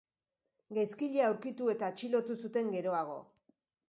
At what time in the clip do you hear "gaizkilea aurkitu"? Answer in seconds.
0.77-1.69